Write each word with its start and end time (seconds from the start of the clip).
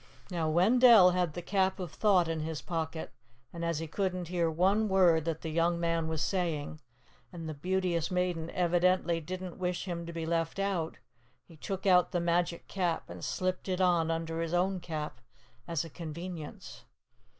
Now 0.31 0.49
Wendell 0.49 1.11
had 1.11 1.33
the 1.35 1.43
Cap 1.43 1.79
of 1.79 1.91
Thought 1.91 2.27
in 2.27 2.39
his 2.39 2.59
pocket, 2.63 3.11
and 3.53 3.63
as 3.63 3.77
he 3.77 3.85
couldn't 3.85 4.29
hear 4.29 4.49
one 4.49 4.87
word 4.89 5.25
that 5.25 5.41
the 5.41 5.51
young 5.51 5.79
man 5.79 6.07
was 6.07 6.23
saying 6.23 6.81
and 7.31 7.47
the 7.47 7.53
Beauteous 7.53 8.09
Maiden 8.09 8.49
evidently 8.49 9.21
didn't 9.21 9.59
wish 9.59 9.85
him 9.85 10.07
to 10.07 10.11
be 10.11 10.25
left 10.25 10.57
out, 10.57 10.97
he 11.45 11.55
took 11.55 11.85
out 11.85 12.13
the 12.13 12.19
Magic 12.19 12.67
Cap 12.67 13.11
and 13.11 13.23
slipped 13.23 13.69
it 13.69 13.79
on 13.79 14.09
under 14.09 14.41
his 14.41 14.55
own 14.55 14.79
cap 14.79 15.21
as 15.67 15.85
a 15.85 15.89
convenience. 15.91 16.83